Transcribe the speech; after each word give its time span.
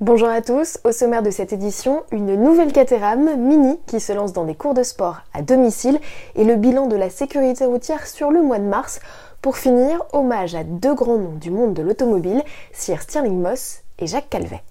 Bonjour 0.00 0.28
à 0.28 0.42
tous, 0.42 0.78
au 0.84 0.92
sommaire 0.92 1.24
de 1.24 1.30
cette 1.30 1.52
édition, 1.52 2.04
une 2.12 2.36
nouvelle 2.36 2.72
Caterham 2.72 3.36
Mini 3.36 3.80
qui 3.88 3.98
se 3.98 4.12
lance 4.12 4.32
dans 4.32 4.44
des 4.44 4.54
cours 4.54 4.72
de 4.72 4.84
sport 4.84 5.22
à 5.34 5.42
domicile 5.42 5.98
et 6.36 6.44
le 6.44 6.54
bilan 6.54 6.86
de 6.86 6.94
la 6.94 7.10
sécurité 7.10 7.64
routière 7.64 8.06
sur 8.06 8.30
le 8.30 8.40
mois 8.40 8.60
de 8.60 8.64
mars. 8.64 9.00
Pour 9.42 9.56
finir, 9.56 10.04
hommage 10.12 10.54
à 10.54 10.62
deux 10.62 10.94
grands 10.94 11.18
noms 11.18 11.34
du 11.34 11.50
monde 11.50 11.74
de 11.74 11.82
l'automobile, 11.82 12.44
Sir 12.72 13.02
Stirling 13.02 13.42
Moss 13.42 13.78
et 13.98 14.06
Jacques 14.06 14.30
Calvet. 14.30 14.62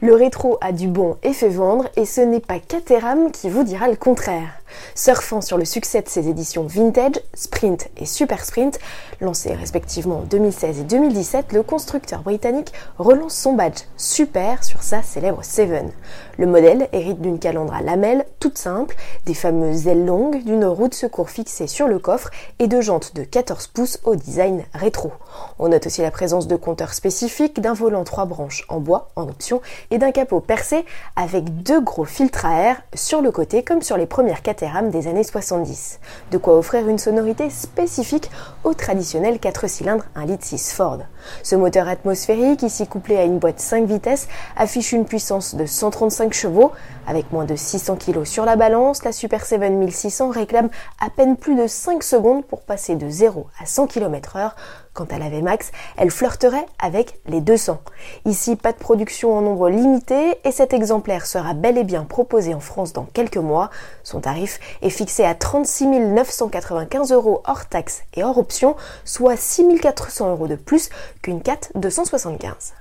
Le 0.00 0.14
rétro 0.16 0.58
a 0.60 0.72
du 0.72 0.88
bon 0.88 1.16
et 1.22 1.32
fait 1.32 1.48
vendre 1.48 1.88
et 1.94 2.06
ce 2.06 2.20
n'est 2.20 2.40
pas 2.40 2.58
Caterham 2.58 3.30
qui 3.30 3.48
vous 3.48 3.62
dira 3.62 3.86
le 3.86 3.94
contraire. 3.94 4.61
Surfant 4.94 5.40
sur 5.40 5.58
le 5.58 5.64
succès 5.64 6.02
de 6.02 6.08
ses 6.08 6.28
éditions 6.28 6.64
Vintage, 6.64 7.20
Sprint 7.34 7.88
et 7.96 8.06
Super 8.06 8.44
Sprint, 8.44 8.78
lancées 9.20 9.54
respectivement 9.54 10.18
en 10.18 10.22
2016 10.22 10.80
et 10.80 10.84
2017, 10.84 11.52
le 11.52 11.62
constructeur 11.62 12.20
britannique 12.22 12.72
relance 12.98 13.34
son 13.34 13.54
badge 13.54 13.82
Super 13.96 14.62
sur 14.64 14.82
sa 14.82 15.02
célèbre 15.02 15.44
Seven. 15.44 15.90
Le 16.38 16.46
modèle 16.46 16.88
hérite 16.92 17.20
d'une 17.20 17.38
calandre 17.38 17.74
à 17.74 17.82
lamelles 17.82 18.24
toute 18.40 18.58
simple, 18.58 18.96
des 19.26 19.34
fameuses 19.34 19.86
ailes 19.86 20.04
longues, 20.04 20.42
d'une 20.44 20.64
roue 20.64 20.88
de 20.88 20.94
secours 20.94 21.30
fixée 21.30 21.66
sur 21.66 21.88
le 21.88 21.98
coffre 21.98 22.30
et 22.58 22.66
de 22.66 22.80
jantes 22.80 23.14
de 23.14 23.22
14 23.22 23.68
pouces 23.68 24.00
au 24.04 24.16
design 24.16 24.64
rétro. 24.74 25.12
On 25.58 25.68
note 25.68 25.86
aussi 25.86 26.02
la 26.02 26.10
présence 26.10 26.48
de 26.48 26.56
compteurs 26.56 26.94
spécifiques, 26.94 27.60
d'un 27.60 27.74
volant 27.74 28.04
3 28.04 28.24
branches 28.26 28.64
en 28.68 28.80
bois 28.80 29.10
en 29.16 29.28
option 29.28 29.60
et 29.90 29.98
d'un 29.98 30.12
capot 30.12 30.40
percé 30.40 30.84
avec 31.16 31.62
deux 31.62 31.80
gros 31.80 32.04
filtres 32.04 32.46
à 32.46 32.62
air 32.62 32.82
sur 32.94 33.22
le 33.22 33.30
côté 33.30 33.62
comme 33.62 33.82
sur 33.82 33.96
les 33.96 34.06
premières 34.06 34.42
Des 34.62 35.08
années 35.08 35.24
70. 35.24 35.98
De 36.30 36.38
quoi 36.38 36.56
offrir 36.56 36.88
une 36.88 36.98
sonorité 36.98 37.50
spécifique 37.50 38.30
au 38.62 38.74
traditionnel 38.74 39.40
4 39.40 39.66
cylindres 39.66 40.04
1 40.14 40.24
litre 40.26 40.44
6 40.44 40.74
Ford. 40.74 40.98
Ce 41.42 41.56
moteur 41.56 41.88
atmosphérique, 41.88 42.62
ici 42.62 42.86
couplé 42.86 43.16
à 43.16 43.24
une 43.24 43.40
boîte 43.40 43.58
5 43.58 43.86
vitesses, 43.86 44.28
affiche 44.56 44.92
une 44.92 45.04
puissance 45.04 45.56
de 45.56 45.66
135 45.66 46.32
chevaux. 46.32 46.70
Avec 47.08 47.32
moins 47.32 47.44
de 47.44 47.56
600 47.56 47.96
kg 47.96 48.22
sur 48.22 48.44
la 48.44 48.54
balance, 48.54 49.02
la 49.02 49.10
Super 49.10 49.44
7 49.44 49.60
1600 49.60 50.30
réclame 50.30 50.68
à 51.04 51.10
peine 51.10 51.36
plus 51.36 51.56
de 51.56 51.66
5 51.66 52.00
secondes 52.04 52.44
pour 52.44 52.62
passer 52.62 52.94
de 52.94 53.10
0 53.10 53.48
à 53.60 53.66
100 53.66 53.88
km 53.88 54.36
h 54.36 54.52
Quant 54.94 55.06
à 55.10 55.18
la 55.18 55.30
VMAX, 55.30 55.72
elle 55.96 56.10
flirterait 56.10 56.66
avec 56.78 57.18
les 57.26 57.40
200. 57.40 57.80
Ici, 58.26 58.56
pas 58.56 58.72
de 58.72 58.78
production 58.78 59.34
en 59.34 59.40
nombre 59.40 59.70
limité 59.70 60.38
et 60.44 60.52
cet 60.52 60.74
exemplaire 60.74 61.24
sera 61.24 61.54
bel 61.54 61.78
et 61.78 61.84
bien 61.84 62.04
proposé 62.04 62.52
en 62.52 62.60
France 62.60 62.92
dans 62.92 63.04
quelques 63.04 63.38
mois. 63.38 63.70
Son 64.02 64.20
tarif 64.20 64.60
est 64.82 64.90
fixé 64.90 65.24
à 65.24 65.34
36 65.34 65.86
995 65.86 67.10
euros 67.12 67.42
hors 67.46 67.66
taxes 67.66 68.02
et 68.14 68.22
hors 68.22 68.36
option, 68.36 68.76
soit 69.06 69.36
6 69.36 69.80
400 69.80 70.30
euros 70.30 70.46
de 70.46 70.56
plus 70.56 70.90
qu'une 71.22 71.40
4 71.40 71.70
275. 71.74 72.74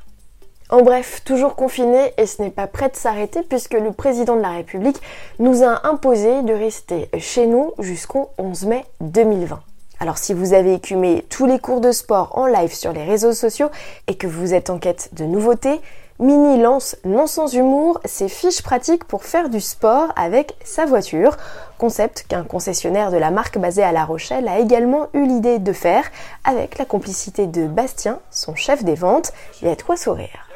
En 0.70 0.82
bref, 0.82 1.22
toujours 1.24 1.56
confiné 1.56 2.14
et 2.18 2.26
ce 2.26 2.42
n'est 2.42 2.50
pas 2.50 2.68
prêt 2.68 2.90
de 2.90 2.96
s'arrêter 2.96 3.42
puisque 3.44 3.74
le 3.74 3.94
président 3.94 4.36
de 4.36 4.42
la 4.42 4.52
République 4.52 5.02
nous 5.40 5.64
a 5.64 5.88
imposé 5.88 6.44
de 6.44 6.54
rester 6.54 7.10
chez 7.20 7.48
nous 7.48 7.74
jusqu'au 7.80 8.32
11 8.38 8.66
mai 8.66 8.86
2020. 9.00 9.62
Alors 10.02 10.18
si 10.18 10.34
vous 10.34 10.54
avez 10.54 10.74
écumé 10.74 11.24
tous 11.30 11.46
les 11.46 11.60
cours 11.60 11.80
de 11.80 11.92
sport 11.92 12.36
en 12.36 12.48
live 12.48 12.74
sur 12.74 12.92
les 12.92 13.04
réseaux 13.04 13.34
sociaux 13.34 13.70
et 14.08 14.16
que 14.16 14.26
vous 14.26 14.56
êtes 14.56 14.72
en 14.72 14.80
quête 14.80 15.10
de 15.14 15.26
nouveautés, 15.26 15.80
Mini 16.18 16.60
lance 16.60 16.96
non 17.06 17.28
sans 17.28 17.54
humour 17.54 18.00
ses 18.06 18.28
fiches 18.28 18.64
pratiques 18.64 19.04
pour 19.04 19.24
faire 19.24 19.48
du 19.48 19.62
sport 19.62 20.12
avec 20.16 20.56
sa 20.64 20.88
voiture, 20.88 21.38
concept 21.78 22.26
qu'un 22.28 22.44
concessionnaire 22.44 23.12
de 23.12 23.18
la 23.18 23.30
marque 23.30 23.60
basé 23.60 23.84
à 23.84 23.92
La 23.92 24.04
Rochelle 24.04 24.48
a 24.48 24.58
également 24.58 25.08
eu 25.14 25.28
l'idée 25.28 25.60
de 25.60 25.72
faire 25.72 26.06
avec 26.46 26.80
la 26.80 26.86
complicité 26.86 27.46
de 27.46 27.68
Bastien, 27.68 28.18
son 28.32 28.56
chef 28.56 28.84
des 28.84 28.96
ventes, 28.96 29.34
et 29.62 29.70
à 29.70 29.76
quoi 29.76 29.98
sourire. 29.98 30.48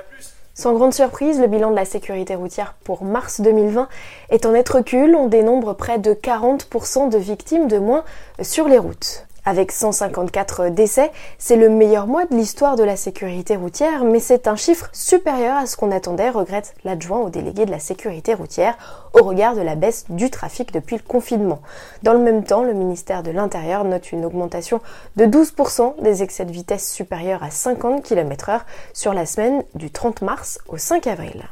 Sans 0.56 0.74
grande 0.74 0.94
surprise, 0.94 1.40
le 1.40 1.48
bilan 1.48 1.70
de 1.70 1.76
la 1.76 1.86
sécurité 1.86 2.34
routière 2.34 2.74
pour 2.84 3.04
mars 3.04 3.42
2020 3.42 3.90
est 4.32 4.46
en 4.48 4.54
net 4.54 4.70
recul. 4.70 5.16
On 5.16 5.28
dénombre 5.28 5.76
près 5.76 6.00
de 6.00 6.14
40% 6.14 7.10
de 7.10 7.18
victimes 7.20 7.68
de 7.68 7.78
moins 7.78 8.04
sur 8.42 8.68
les 8.68 8.80
routes. 8.80 9.28
Avec 9.48 9.72
154 9.72 10.70
décès, 10.70 11.12
c'est 11.38 11.56
le 11.56 11.70
meilleur 11.70 12.08
mois 12.08 12.26
de 12.26 12.36
l'histoire 12.36 12.76
de 12.76 12.84
la 12.84 12.96
sécurité 12.96 13.56
routière, 13.56 14.04
mais 14.04 14.20
c'est 14.20 14.48
un 14.48 14.56
chiffre 14.56 14.90
supérieur 14.92 15.56
à 15.56 15.68
ce 15.68 15.78
qu'on 15.78 15.92
attendait, 15.92 16.32
regrette 16.32 16.74
l'adjoint 16.84 17.20
au 17.20 17.30
délégué 17.30 17.68
de 17.68 17.72
la 17.72 17.78
sécurité 17.78 18.34
routière, 18.34 18.76
au 19.14 19.24
regard 19.24 19.56
de 19.56 19.62
la 19.62 19.76
baisse 19.76 20.06
du 20.10 20.32
trafic 20.32 20.74
depuis 20.74 20.96
le 20.96 21.04
confinement. 21.04 21.62
Dans 22.02 22.14
le 22.14 22.20
même 22.20 22.44
temps, 22.44 22.64
le 22.64 22.74
ministère 22.74 23.22
de 23.22 23.30
l'Intérieur 23.30 23.84
note 23.84 24.12
une 24.12 24.26
augmentation 24.26 24.82
de 25.16 25.26
12% 25.26 26.02
des 26.02 26.24
excès 26.24 26.46
de 26.46 26.52
vitesse 26.52 26.92
supérieurs 26.92 27.44
à 27.44 27.52
50 27.52 28.02
km 28.02 28.50
h 28.50 28.62
sur 28.94 29.14
la 29.14 29.28
semaine 29.28 29.64
du 29.76 29.92
30 29.92 30.24
mars 30.24 30.58
au 30.70 30.78
5 30.78 31.06
avril. 31.06 31.44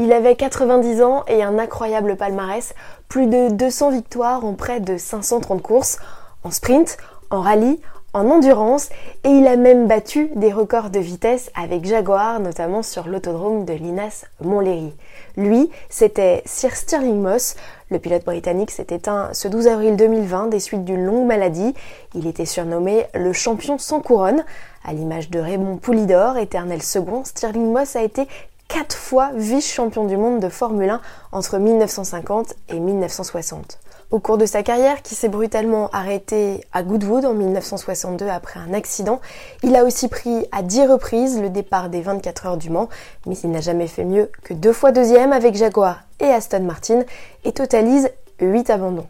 Il 0.00 0.12
avait 0.12 0.34
90 0.34 1.02
ans 1.02 1.22
et 1.28 1.44
un 1.44 1.60
incroyable 1.60 2.16
palmarès, 2.16 2.74
plus 3.08 3.28
de 3.28 3.50
200 3.50 3.92
victoires 3.92 4.44
en 4.44 4.54
près 4.54 4.80
de 4.80 4.96
530 4.96 5.62
courses 5.62 5.98
en 6.44 6.50
sprint, 6.50 6.96
en 7.30 7.40
rallye, 7.40 7.80
en 8.14 8.30
endurance 8.30 8.90
et 9.24 9.28
il 9.28 9.46
a 9.48 9.56
même 9.56 9.88
battu 9.88 10.30
des 10.36 10.52
records 10.52 10.90
de 10.90 11.00
vitesse 11.00 11.50
avec 11.60 11.84
Jaguar, 11.84 12.38
notamment 12.38 12.82
sur 12.82 13.08
l'autodrome 13.08 13.64
de 13.64 13.72
Linas 13.72 14.24
Montlhéry. 14.40 14.94
Lui, 15.36 15.68
c'était 15.90 16.42
Sir 16.46 16.76
Stirling 16.76 17.20
Moss. 17.20 17.56
Le 17.90 17.98
pilote 17.98 18.24
britannique 18.24 18.70
s'est 18.70 18.86
éteint 18.90 19.30
ce 19.32 19.48
12 19.48 19.66
avril 19.66 19.96
2020 19.96 20.46
des 20.46 20.60
suites 20.60 20.84
d'une 20.84 21.04
longue 21.04 21.26
maladie. 21.26 21.74
Il 22.14 22.28
était 22.28 22.46
surnommé 22.46 23.06
le 23.14 23.32
champion 23.32 23.78
sans 23.78 24.00
couronne. 24.00 24.44
À 24.84 24.92
l'image 24.92 25.28
de 25.30 25.40
Raymond 25.40 25.78
Poulidor, 25.78 26.38
éternel 26.38 26.82
second, 26.82 27.24
Stirling 27.24 27.72
Moss 27.72 27.96
a 27.96 28.02
été 28.02 28.28
quatre 28.68 28.96
fois 28.96 29.30
vice-champion 29.34 30.04
du 30.04 30.16
monde 30.16 30.40
de 30.40 30.48
Formule 30.48 30.90
1 30.90 31.00
entre 31.32 31.58
1950 31.58 32.54
et 32.68 32.78
1960. 32.78 33.80
Au 34.10 34.20
cours 34.20 34.38
de 34.38 34.46
sa 34.46 34.62
carrière, 34.62 35.02
qui 35.02 35.14
s'est 35.14 35.28
brutalement 35.28 35.88
arrêtée 35.92 36.64
à 36.72 36.82
Goodwood 36.82 37.24
en 37.24 37.34
1962 37.34 38.28
après 38.28 38.60
un 38.60 38.72
accident, 38.72 39.20
il 39.62 39.74
a 39.74 39.84
aussi 39.84 40.08
pris 40.08 40.46
à 40.52 40.62
10 40.62 40.86
reprises 40.86 41.40
le 41.40 41.50
départ 41.50 41.88
des 41.88 42.00
24 42.00 42.46
heures 42.46 42.56
du 42.56 42.70
Mans, 42.70 42.88
mais 43.26 43.36
il 43.42 43.50
n'a 43.50 43.60
jamais 43.60 43.86
fait 43.86 44.04
mieux 44.04 44.30
que 44.42 44.54
deux 44.54 44.72
fois 44.72 44.92
deuxième 44.92 45.32
avec 45.32 45.56
Jaguar 45.56 46.02
et 46.20 46.26
Aston 46.26 46.62
Martin 46.62 47.02
et 47.44 47.52
totalise 47.52 48.10
8 48.40 48.70
abandons. 48.70 49.06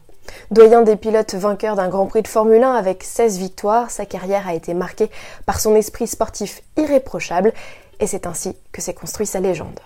Doyen 0.51 0.83
des 0.83 0.97
pilotes 0.97 1.35
vainqueurs 1.35 1.77
d'un 1.77 1.89
Grand 1.89 2.07
Prix 2.07 2.23
de 2.23 2.29
Formule 2.29 2.63
1 2.63 2.73
avec 2.73 3.03
16 3.03 3.39
victoires, 3.39 3.91
sa 3.91 4.07
carrière 4.07 4.49
a 4.49 4.55
été 4.55 4.75
marquée 4.75 5.11
par 5.45 5.61
son 5.61 5.75
esprit 5.75 6.07
sportif 6.07 6.63
irréprochable 6.77 7.53
et 8.01 8.07
c'est 8.07 8.27
ainsi 8.27 8.57
que 8.73 8.81
s'est 8.81 8.95
construit 8.95 9.27
sa 9.27 9.41
légende. 9.41 9.81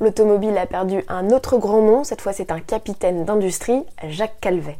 L'automobile 0.00 0.58
a 0.58 0.66
perdu 0.66 1.04
un 1.08 1.30
autre 1.30 1.58
grand 1.58 1.80
nom, 1.80 2.04
cette 2.04 2.20
fois 2.20 2.32
c'est 2.32 2.50
un 2.50 2.60
capitaine 2.60 3.24
d'industrie, 3.24 3.84
Jacques 4.08 4.40
Calvet. 4.40 4.78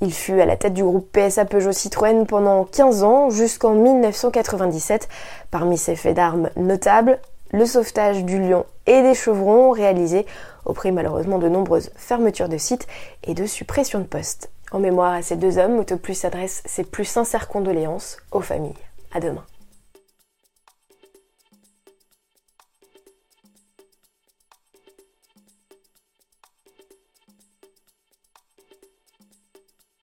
Il 0.00 0.12
fut 0.12 0.40
à 0.40 0.46
la 0.46 0.56
tête 0.56 0.74
du 0.74 0.82
groupe 0.82 1.10
PSA 1.12 1.44
Peugeot 1.44 1.72
Citroën 1.72 2.26
pendant 2.26 2.64
15 2.64 3.04
ans 3.04 3.30
jusqu'en 3.30 3.74
1997. 3.74 5.08
Parmi 5.50 5.78
ses 5.78 5.96
faits 5.96 6.16
d'armes 6.16 6.50
notables, 6.56 7.18
le 7.52 7.64
sauvetage 7.66 8.24
du 8.24 8.40
lion 8.40 8.66
et 8.86 9.02
des 9.02 9.14
chevrons 9.14 9.70
réalisés 9.70 10.26
au 10.64 10.72
prix 10.72 10.92
malheureusement 10.92 11.38
de 11.38 11.48
nombreuses 11.48 11.90
fermetures 11.96 12.48
de 12.48 12.58
sites 12.58 12.86
et 13.22 13.34
de 13.34 13.46
suppressions 13.46 14.00
de 14.00 14.04
postes. 14.04 14.50
En 14.72 14.80
mémoire 14.80 15.12
à 15.12 15.22
ces 15.22 15.36
deux 15.36 15.58
hommes, 15.58 15.78
Autoplus 15.78 16.24
adresse 16.24 16.62
ses 16.64 16.84
plus 16.84 17.04
sincères 17.04 17.48
condoléances 17.48 18.16
aux 18.32 18.40
familles. 18.40 18.74
À 19.12 19.20
demain. 19.20 19.44